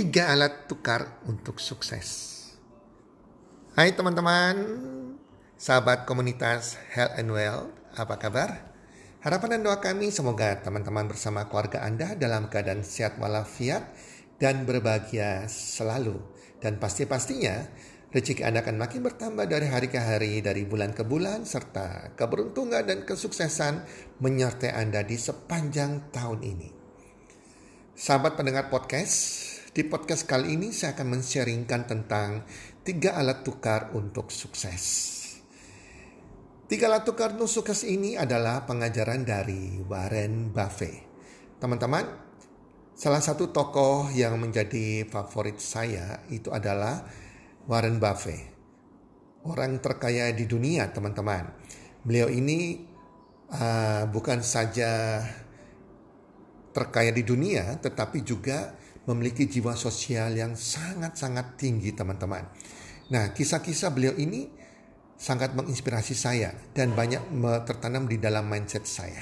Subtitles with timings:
[0.00, 2.08] Tiga alat tukar untuk sukses.
[3.76, 4.56] Hai teman-teman,
[5.60, 8.72] sahabat komunitas Health and Well, apa kabar?
[9.20, 13.92] Harapan dan doa kami semoga teman-teman bersama keluarga Anda dalam keadaan sehat walafiat
[14.40, 16.16] dan berbahagia selalu.
[16.64, 17.68] Dan pasti-pastinya
[18.08, 22.88] rezeki Anda akan makin bertambah dari hari ke hari, dari bulan ke bulan, serta keberuntungan
[22.88, 23.84] dan kesuksesan
[24.24, 26.68] menyertai Anda di sepanjang tahun ini.
[28.00, 32.42] Sahabat pendengar podcast, di podcast kali ini saya akan men-sharingkan tentang
[32.82, 34.82] tiga alat tukar untuk sukses.
[36.66, 41.06] Tiga alat tukar untuk sukses ini adalah pengajaran dari Warren Buffett.
[41.62, 42.02] Teman-teman,
[42.98, 47.06] salah satu tokoh yang menjadi favorit saya itu adalah
[47.70, 48.50] Warren Buffett.
[49.46, 51.46] Orang terkaya di dunia, teman-teman.
[52.02, 52.90] Beliau ini
[53.54, 55.22] uh, bukan saja
[56.74, 58.74] terkaya di dunia, tetapi juga
[59.08, 62.44] memiliki jiwa sosial yang sangat-sangat tinggi teman-teman.
[63.10, 64.50] Nah kisah-kisah beliau ini
[65.20, 67.20] sangat menginspirasi saya dan banyak
[67.68, 69.20] tertanam di dalam mindset saya.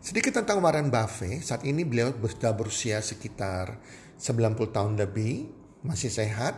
[0.00, 3.76] Sedikit tentang Warren Buffett, saat ini beliau sudah berusia sekitar
[4.16, 5.48] 90 tahun lebih,
[5.84, 6.56] masih sehat.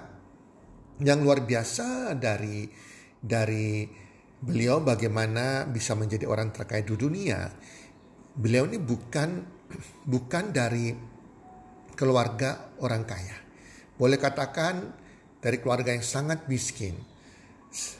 [1.02, 2.70] Yang luar biasa dari
[3.18, 3.86] dari
[4.38, 7.50] beliau bagaimana bisa menjadi orang terkaya di dunia.
[8.38, 9.42] Beliau ini bukan
[10.06, 10.94] bukan dari
[11.94, 13.36] keluarga orang kaya.
[13.96, 14.92] Boleh katakan
[15.42, 16.96] dari keluarga yang sangat miskin.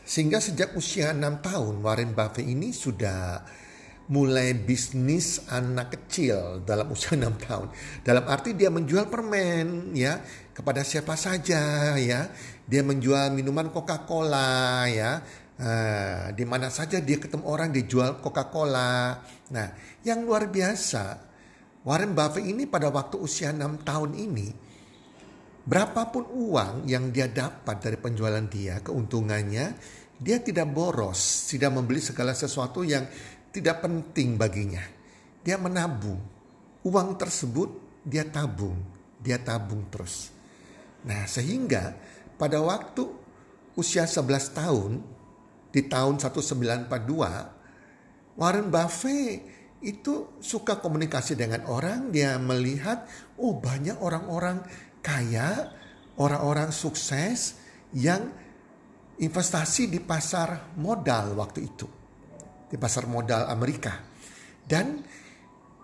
[0.04, 3.40] Sehingga sejak usia 6 tahun Warren Buffett ini sudah
[4.12, 7.68] mulai bisnis anak kecil dalam usia 6 tahun.
[8.04, 10.20] Dalam arti dia menjual permen ya
[10.52, 12.28] kepada siapa saja ya.
[12.68, 15.12] Dia menjual minuman Coca-Cola ya.
[15.62, 19.20] Uh, di mana saja dia ketemu orang dijual Coca-Cola.
[19.52, 19.68] Nah,
[20.02, 21.31] yang luar biasa
[21.82, 24.54] Warren Buffett ini pada waktu usia 6 tahun ini,
[25.66, 29.74] berapapun uang yang dia dapat dari penjualan dia, keuntungannya,
[30.22, 33.02] dia tidak boros, tidak membeli segala sesuatu yang
[33.50, 34.86] tidak penting baginya.
[35.42, 36.22] Dia menabung.
[36.86, 37.74] Uang tersebut
[38.06, 38.78] dia tabung,
[39.18, 40.30] dia tabung terus.
[41.02, 41.98] Nah, sehingga
[42.38, 43.02] pada waktu
[43.74, 45.02] usia 11 tahun
[45.74, 53.04] di tahun 1942 Warren Buffett itu suka komunikasi dengan orang, dia melihat
[53.38, 54.62] oh banyak orang-orang
[55.02, 55.74] kaya,
[56.16, 57.58] orang-orang sukses
[57.90, 58.30] yang
[59.18, 61.86] investasi di pasar modal waktu itu.
[62.70, 64.00] Di pasar modal Amerika.
[64.62, 65.02] Dan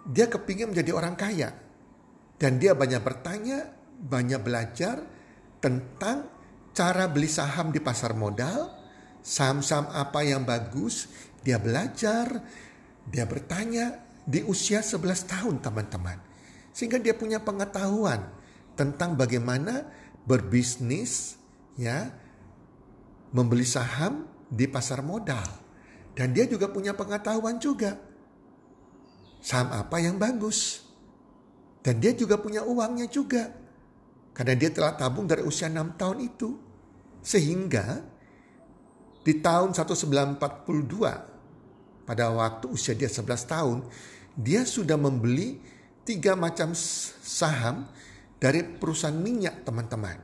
[0.08, 1.50] dia kepingin menjadi orang kaya.
[2.38, 3.66] Dan dia banyak bertanya,
[3.98, 5.02] banyak belajar
[5.58, 6.30] tentang
[6.70, 8.70] cara beli saham di pasar modal,
[9.18, 11.10] saham-saham apa yang bagus,
[11.42, 12.30] dia belajar,
[13.08, 16.20] dia bertanya di usia 11 tahun teman-teman.
[16.76, 18.28] Sehingga dia punya pengetahuan
[18.76, 19.88] tentang bagaimana
[20.28, 21.40] berbisnis
[21.74, 22.12] ya
[23.32, 25.48] membeli saham di pasar modal.
[26.12, 27.96] Dan dia juga punya pengetahuan juga.
[29.40, 30.84] Saham apa yang bagus.
[31.80, 33.48] Dan dia juga punya uangnya juga.
[34.34, 36.58] Karena dia telah tabung dari usia 6 tahun itu.
[37.22, 38.02] Sehingga
[39.22, 41.37] di tahun 1942
[42.08, 43.78] pada waktu usia dia 11 tahun,
[44.32, 45.60] dia sudah membeli
[46.08, 47.84] tiga macam saham
[48.40, 50.16] dari perusahaan minyak teman-teman.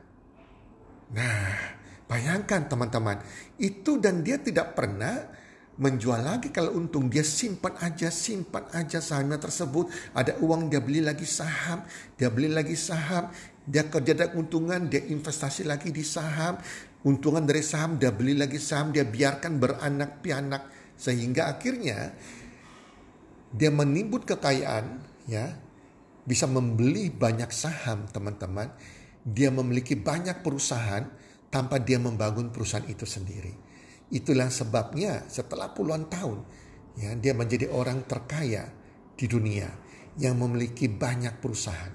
[1.13, 1.77] Nah,
[2.09, 3.21] bayangkan teman-teman,
[3.61, 5.29] itu dan dia tidak pernah
[5.77, 6.49] menjual lagi.
[6.49, 9.91] Kalau untung dia simpan aja simpan aja sahamnya tersebut.
[10.15, 11.85] Ada uang dia beli lagi saham
[12.15, 13.29] dia beli lagi saham.
[13.65, 16.57] Dia kerja dari keuntungan dia investasi lagi di saham.
[17.05, 18.89] Untungan dari saham dia beli lagi saham.
[18.89, 22.15] Dia biarkan beranak pianak sehingga akhirnya
[23.55, 24.99] dia menimbun kekayaan
[25.31, 25.55] ya
[26.25, 28.73] bisa membeli banyak saham teman-teman.
[29.25, 31.01] Dia memiliki banyak perusahaan
[31.49, 33.53] tanpa dia membangun perusahaan itu sendiri.
[34.13, 36.45] Itulah sebabnya setelah puluhan tahun
[36.99, 38.69] ya dia menjadi orang terkaya
[39.17, 39.65] di dunia
[40.21, 41.91] yang memiliki banyak perusahaan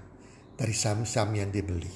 [0.58, 1.92] dari saham-saham yang dibeli.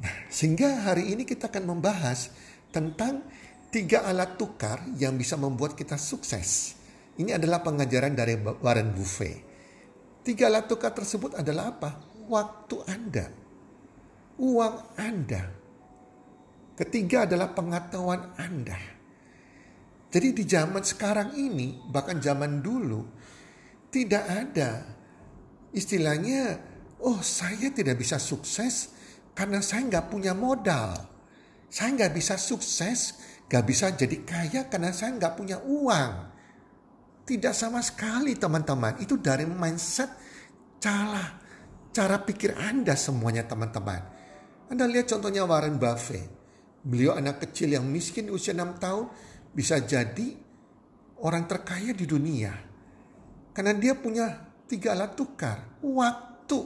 [0.00, 2.32] Nah sehingga hari ini kita akan membahas
[2.72, 3.26] tentang
[3.72, 6.76] tiga alat tukar yang bisa membuat kita sukses.
[7.16, 9.40] Ini adalah pengajaran dari Warren Buffett.
[10.20, 11.90] Tiga alat tukar tersebut adalah apa?
[12.28, 13.26] Waktu Anda,
[14.38, 15.42] uang Anda.
[16.76, 18.78] Ketiga adalah pengetahuan Anda.
[20.12, 23.00] Jadi di zaman sekarang ini, bahkan zaman dulu,
[23.88, 24.84] tidak ada
[25.72, 26.60] istilahnya,
[27.00, 28.92] oh saya tidak bisa sukses
[29.32, 30.92] karena saya nggak punya modal.
[31.72, 33.16] Saya nggak bisa sukses
[33.52, 36.12] Gak bisa jadi kaya karena saya nggak punya uang.
[37.28, 38.96] Tidak sama sekali teman-teman.
[39.04, 40.08] Itu dari mindset
[40.80, 41.44] salah.
[41.92, 44.00] cara pikir Anda semuanya teman-teman.
[44.72, 46.24] Anda lihat contohnya Warren Buffett.
[46.80, 49.12] Beliau anak kecil yang miskin usia 6 tahun
[49.52, 50.32] bisa jadi
[51.20, 52.56] orang terkaya di dunia.
[53.52, 54.32] Karena dia punya
[54.64, 55.84] tiga alat tukar.
[55.84, 56.60] Waktu.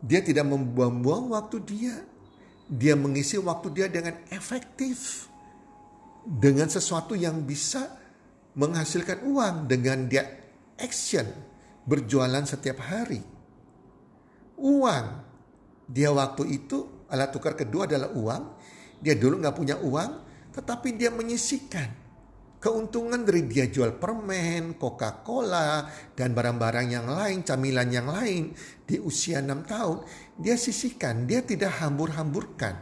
[0.00, 2.15] Dia tidak membuang-buang waktu dia.
[2.66, 5.30] Dia mengisi waktu dia dengan efektif.
[6.26, 7.90] Dengan sesuatu yang bisa
[8.58, 9.70] menghasilkan uang.
[9.70, 10.26] Dengan dia
[10.78, 11.26] action.
[11.86, 13.22] Berjualan setiap hari.
[14.58, 15.06] Uang.
[15.86, 18.42] Dia waktu itu alat tukar kedua adalah uang.
[18.98, 20.10] Dia dulu nggak punya uang.
[20.50, 22.05] Tetapi dia menyisikan
[22.58, 25.86] keuntungan dari dia jual permen, Coca-Cola,
[26.16, 29.98] dan barang-barang yang lain, camilan yang lain di usia 6 tahun,
[30.40, 32.74] dia sisihkan, dia tidak hambur-hamburkan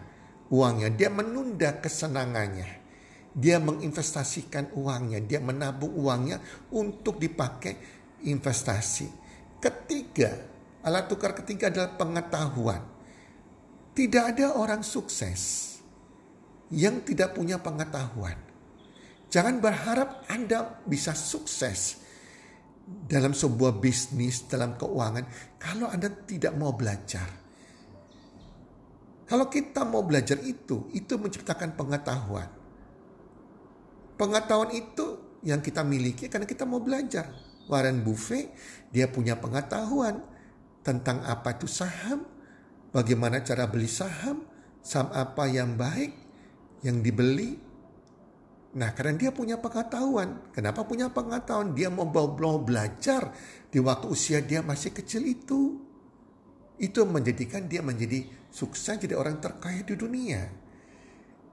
[0.54, 2.86] uangnya, dia menunda kesenangannya.
[3.34, 6.38] Dia menginvestasikan uangnya, dia menabung uangnya
[6.70, 7.74] untuk dipakai
[8.22, 9.10] investasi.
[9.58, 10.30] Ketiga,
[10.86, 12.82] alat tukar ketiga adalah pengetahuan.
[13.90, 15.74] Tidak ada orang sukses
[16.70, 18.53] yang tidak punya pengetahuan.
[19.34, 21.98] Jangan berharap Anda bisa sukses
[22.86, 25.26] dalam sebuah bisnis, dalam keuangan,
[25.58, 27.26] kalau Anda tidak mau belajar.
[29.26, 32.46] Kalau kita mau belajar itu, itu menciptakan pengetahuan.
[34.14, 37.34] Pengetahuan itu yang kita miliki karena kita mau belajar.
[37.66, 38.54] Warren Buffett,
[38.94, 40.22] dia punya pengetahuan
[40.86, 42.22] tentang apa itu saham,
[42.94, 44.46] bagaimana cara beli saham,
[44.78, 46.14] saham apa yang baik,
[46.86, 47.73] yang dibeli,
[48.74, 50.50] Nah karena dia punya pengetahuan.
[50.50, 51.74] Kenapa punya pengetahuan?
[51.78, 52.10] Dia mau,
[52.58, 53.30] belajar
[53.70, 55.78] di waktu usia dia masih kecil itu.
[56.74, 60.42] Itu menjadikan dia menjadi sukses jadi orang terkaya di dunia.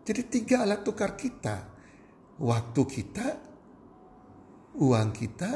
[0.01, 1.69] Jadi tiga alat tukar kita.
[2.41, 3.27] Waktu kita,
[4.81, 5.51] uang kita,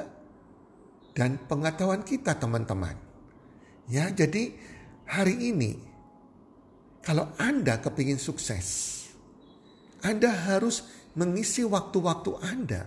[1.17, 2.93] dan pengetahuan kita teman-teman.
[3.89, 4.53] Ya jadi
[5.09, 5.81] hari ini
[7.01, 9.01] kalau Anda kepingin sukses,
[10.05, 10.85] Anda harus
[11.15, 12.81] mengisi waktu-waktu Anda,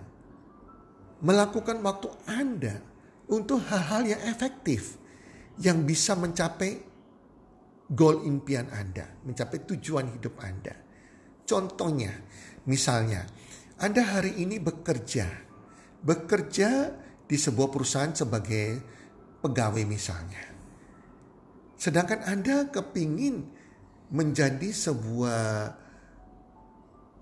[1.21, 2.75] melakukan waktu Anda
[3.29, 4.97] untuk hal-hal yang efektif
[5.59, 6.81] yang bisa mencapai
[7.89, 10.77] goal impian Anda, mencapai tujuan hidup Anda.
[11.43, 12.13] Contohnya,
[12.69, 13.25] misalnya,
[13.81, 15.25] Anda hari ini bekerja,
[16.05, 16.69] bekerja
[17.25, 18.81] di sebuah perusahaan sebagai
[19.41, 20.43] pegawai misalnya.
[21.79, 23.49] Sedangkan Anda kepingin
[24.13, 25.73] menjadi sebuah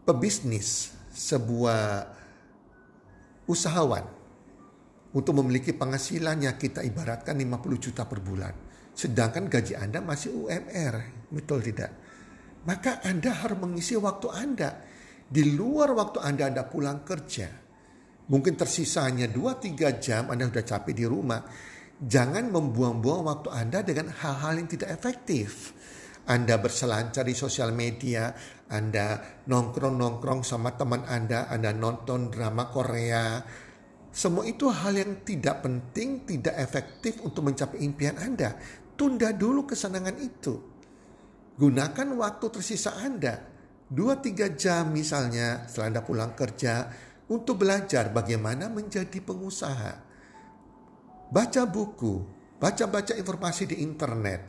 [0.08, 1.82] pebisnis, sebuah
[3.50, 4.06] usahawan
[5.18, 8.54] untuk memiliki penghasilannya kita ibaratkan 50 juta per bulan.
[8.94, 10.96] Sedangkan gaji Anda masih UMR,
[11.34, 11.92] betul tidak?
[12.70, 14.70] Maka Anda harus mengisi waktu Anda.
[15.28, 17.50] Di luar waktu Anda Anda pulang kerja.
[18.28, 21.42] Mungkin tersisanya 2-3 jam Anda sudah capek di rumah.
[21.98, 25.74] Jangan membuang-buang waktu Anda dengan hal-hal yang tidak efektif.
[26.28, 28.36] Anda berselancar di sosial media,
[28.68, 33.40] Anda nongkrong-nongkrong sama teman Anda, Anda nonton drama Korea.
[34.12, 38.60] Semua itu hal yang tidak penting, tidak efektif untuk mencapai impian Anda.
[38.98, 40.60] Tunda dulu kesenangan itu.
[41.56, 43.40] Gunakan waktu tersisa Anda.
[43.88, 46.92] Dua tiga jam misalnya setelah Anda pulang kerja
[47.32, 49.94] untuk belajar bagaimana menjadi pengusaha.
[51.32, 52.14] Baca buku,
[52.60, 54.42] baca-baca informasi di internet,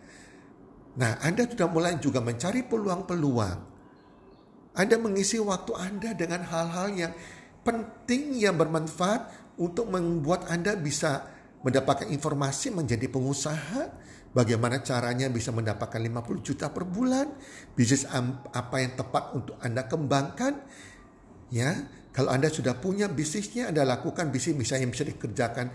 [0.98, 3.77] Nah, Anda sudah mulai juga mencari peluang-peluang.
[4.76, 7.12] Anda mengisi waktu Anda dengan hal-hal yang
[7.64, 11.26] penting yang bermanfaat untuk membuat Anda bisa
[11.66, 13.90] mendapatkan informasi menjadi pengusaha,
[14.30, 17.26] bagaimana caranya bisa mendapatkan 50 juta per bulan,
[17.75, 18.06] bisnis
[18.54, 20.54] apa yang tepat untuk Anda kembangkan.
[21.50, 24.54] Ya, kalau Anda sudah punya bisnisnya, Anda lakukan bisnis.
[24.54, 25.66] Misalnya yang bisa dikerjakan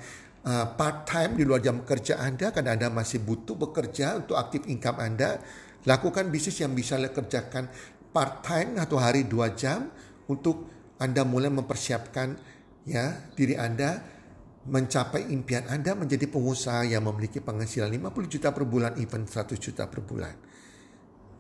[0.48, 4.64] uh, part time di luar jam kerja Anda karena Anda masih butuh bekerja untuk aktif
[4.70, 5.44] income Anda,
[5.84, 7.68] lakukan bisnis yang bisa kerjakan
[8.14, 9.90] part time atau hari dua jam
[10.30, 10.70] untuk
[11.02, 12.38] Anda mulai mempersiapkan
[12.86, 14.00] ya diri Anda
[14.64, 19.84] mencapai impian Anda menjadi pengusaha yang memiliki penghasilan 50 juta per bulan, even 100 juta
[19.92, 20.36] per bulan.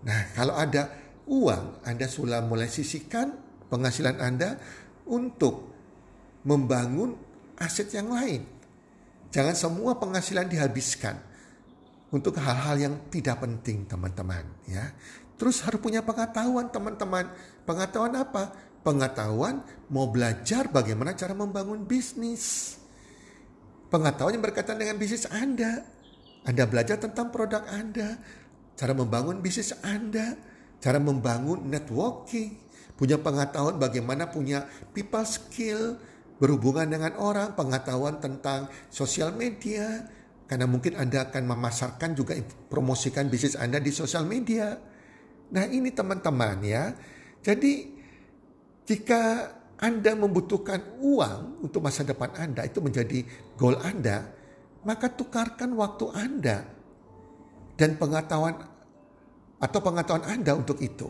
[0.03, 0.91] Nah, kalau ada
[1.23, 3.31] uang, Anda sudah mulai sisihkan
[3.71, 4.59] penghasilan Anda
[5.07, 5.71] untuk
[6.43, 7.15] membangun
[7.55, 8.43] aset yang lain.
[9.31, 11.15] Jangan semua penghasilan dihabiskan
[12.13, 14.93] untuk hal-hal yang tidak penting, teman-teman, ya.
[15.37, 17.29] Terus harus punya pengetahuan, teman-teman.
[17.65, 18.53] Pengetahuan apa?
[18.83, 22.75] Pengetahuan mau belajar bagaimana cara membangun bisnis.
[23.87, 25.85] Pengetahuan yang berkaitan dengan bisnis Anda.
[26.43, 28.19] Anda belajar tentang produk Anda,
[28.75, 30.35] cara membangun bisnis Anda,
[30.83, 32.59] cara membangun networking,
[32.99, 35.95] punya pengetahuan bagaimana punya people skill,
[36.43, 40.03] berhubungan dengan orang, pengetahuan tentang sosial media.
[40.43, 42.35] Karena mungkin Anda akan memasarkan juga
[42.67, 44.75] promosikan bisnis Anda di sosial media.
[45.53, 46.97] Nah ini teman-teman ya.
[47.45, 47.93] Jadi
[48.89, 53.21] jika Anda membutuhkan uang untuk masa depan Anda itu menjadi
[53.55, 54.25] goal Anda,
[54.81, 56.57] maka tukarkan waktu Anda
[57.77, 58.57] dan pengetahuan
[59.61, 61.07] atau pengetahuan Anda untuk itu.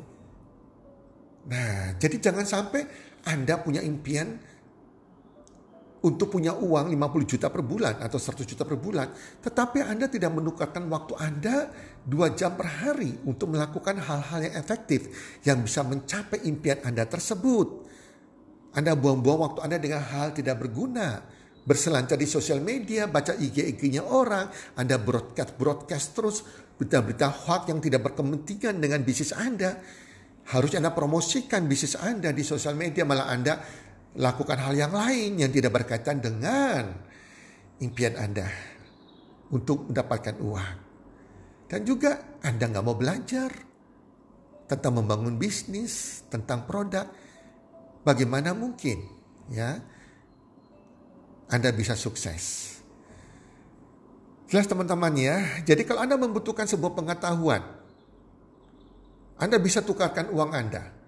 [1.43, 2.87] Nah, jadi jangan sampai
[3.27, 4.39] Anda punya impian
[6.03, 9.07] untuk punya uang 50 juta per bulan atau 100 juta per bulan.
[9.39, 11.71] Tetapi Anda tidak menukarkan waktu Anda
[12.03, 15.07] 2 jam per hari untuk melakukan hal-hal yang efektif
[15.47, 17.87] yang bisa mencapai impian Anda tersebut.
[18.75, 21.23] Anda buang-buang waktu Anda dengan hal tidak berguna.
[21.63, 26.43] Berselancar di sosial media, baca IG-IG-nya orang, Anda broadcast-broadcast terus
[26.75, 29.79] berita-berita hoax yang tidak berkepentingan dengan bisnis Anda.
[30.51, 33.63] Harus Anda promosikan bisnis Anda di sosial media, malah Anda
[34.13, 36.93] lakukan hal yang lain yang tidak berkaitan dengan
[37.81, 38.45] impian Anda
[39.49, 40.75] untuk mendapatkan uang.
[41.69, 43.49] Dan juga Anda nggak mau belajar
[44.69, 47.09] tentang membangun bisnis, tentang produk.
[48.05, 49.01] Bagaimana mungkin
[49.49, 49.81] ya
[51.49, 52.77] Anda bisa sukses?
[54.45, 55.65] Jelas teman-teman ya.
[55.65, 57.65] Jadi kalau Anda membutuhkan sebuah pengetahuan,
[59.41, 61.02] Anda bisa tukarkan uang Anda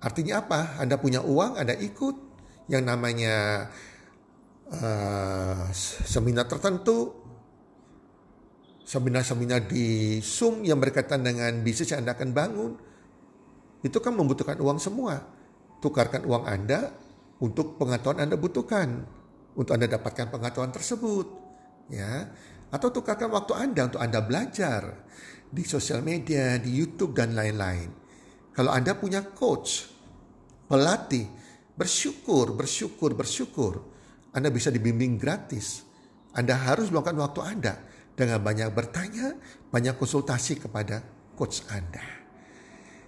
[0.00, 0.60] Artinya apa?
[0.80, 2.16] Anda punya uang, Anda ikut
[2.72, 3.68] yang namanya
[4.72, 5.68] uh,
[6.08, 7.12] seminar tertentu,
[8.88, 12.72] seminar-seminar di Zoom yang berkaitan dengan bisnis yang Anda akan bangun.
[13.84, 15.20] Itu kan membutuhkan uang semua.
[15.84, 16.96] Tukarkan uang Anda
[17.44, 18.88] untuk pengetahuan Anda butuhkan.
[19.52, 21.26] Untuk Anda dapatkan pengetahuan tersebut.
[21.92, 22.30] ya
[22.72, 25.04] Atau tukarkan waktu Anda untuk Anda belajar
[25.50, 27.99] di sosial media, di YouTube, dan lain-lain.
[28.60, 29.88] Kalau Anda punya coach,
[30.68, 31.24] pelatih,
[31.80, 33.80] bersyukur, bersyukur, bersyukur.
[34.36, 35.80] Anda bisa dibimbing gratis.
[36.36, 37.80] Anda harus melakukan waktu Anda
[38.12, 39.32] dengan banyak bertanya,
[39.72, 41.00] banyak konsultasi kepada
[41.40, 42.04] coach Anda.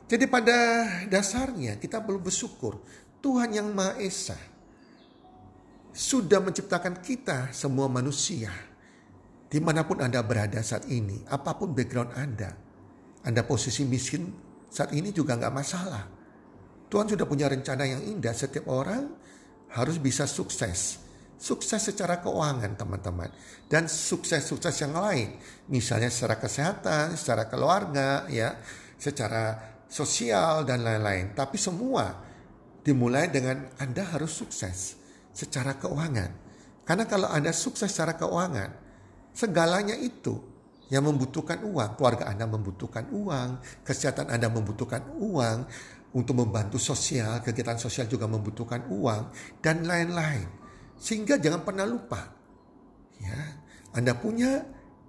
[0.08, 2.80] Jadi pada dasarnya kita perlu bersyukur
[3.20, 4.40] Tuhan yang Maha Esa
[5.92, 8.48] sudah menciptakan kita semua manusia.
[9.52, 12.56] Di mana pun Anda berada saat ini, apa pun background Anda,
[13.20, 14.41] Anda posisi miskin
[14.72, 16.04] saat ini juga nggak masalah.
[16.88, 18.32] Tuhan sudah punya rencana yang indah.
[18.32, 19.04] Setiap orang
[19.76, 20.96] harus bisa sukses.
[21.36, 23.28] Sukses secara keuangan teman-teman.
[23.68, 25.36] Dan sukses-sukses yang lain.
[25.68, 28.56] Misalnya secara kesehatan, secara keluarga, ya,
[28.96, 31.36] secara sosial dan lain-lain.
[31.36, 32.16] Tapi semua
[32.80, 34.96] dimulai dengan Anda harus sukses
[35.36, 36.30] secara keuangan.
[36.88, 38.70] Karena kalau Anda sukses secara keuangan,
[39.36, 40.51] segalanya itu
[40.92, 45.58] yang membutuhkan uang, keluarga Anda membutuhkan uang, kesehatan Anda membutuhkan uang,
[46.12, 49.32] untuk membantu sosial, kegiatan sosial juga membutuhkan uang
[49.64, 50.44] dan lain-lain.
[51.00, 52.20] Sehingga jangan pernah lupa.
[53.16, 53.40] Ya,
[53.96, 54.60] Anda punya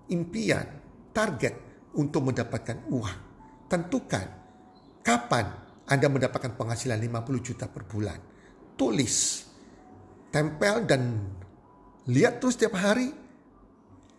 [0.07, 0.63] impian,
[1.11, 1.55] target
[1.99, 3.19] untuk mendapatkan uang.
[3.67, 4.27] Tentukan
[5.03, 5.45] kapan
[5.91, 8.19] Anda mendapatkan penghasilan 50 juta per bulan.
[8.79, 9.43] Tulis,
[10.31, 11.01] tempel dan
[12.07, 13.22] lihat terus setiap hari.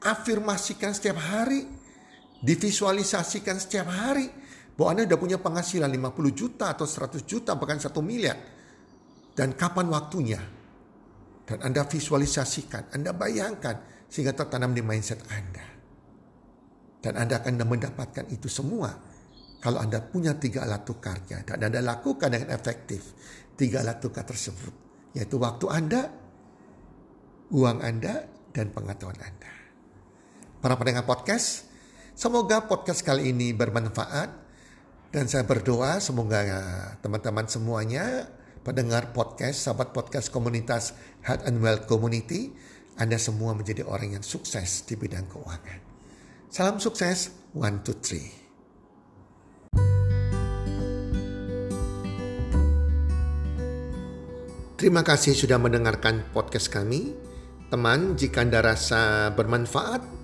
[0.05, 1.65] Afirmasikan setiap hari.
[2.45, 4.29] Divisualisasikan setiap hari
[4.77, 8.37] bahwa Anda sudah punya penghasilan 50 juta atau 100 juta bahkan 1 miliar.
[9.33, 10.41] Dan kapan waktunya?
[11.45, 15.65] Dan Anda visualisasikan, Anda bayangkan sehingga tertanam di mindset Anda.
[17.05, 18.93] Dan Anda akan mendapatkan itu semua
[19.61, 21.45] kalau Anda punya tiga alat tukarnya.
[21.49, 23.13] Dan Anda lakukan dengan efektif
[23.57, 24.73] tiga alat tukar tersebut.
[25.17, 26.13] Yaitu waktu Anda,
[27.53, 29.64] uang Anda, dan pengetahuan Anda.
[30.65, 31.69] Para pendengar podcast,
[32.17, 34.33] semoga podcast kali ini bermanfaat
[35.13, 36.41] dan saya berdoa semoga
[37.05, 38.33] teman-teman semuanya
[38.65, 42.49] pendengar podcast, sahabat podcast komunitas Health and Wealth Community,
[42.97, 45.85] Anda semua menjadi orang yang sukses di bidang keuangan.
[46.49, 48.33] Salam sukses, one, two, three.
[54.81, 57.13] Terima kasih sudah mendengarkan podcast kami.
[57.69, 60.24] Teman, jika Anda rasa bermanfaat